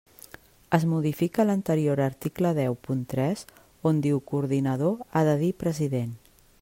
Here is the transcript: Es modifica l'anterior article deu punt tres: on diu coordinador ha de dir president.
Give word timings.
Es 0.77 0.85
modifica 0.93 1.43
l'anterior 1.49 2.01
article 2.05 2.53
deu 2.59 2.77
punt 2.87 3.03
tres: 3.13 3.43
on 3.91 4.01
diu 4.07 4.23
coordinador 4.33 4.99
ha 5.21 5.25
de 5.29 5.37
dir 5.45 5.53
president. 5.67 6.19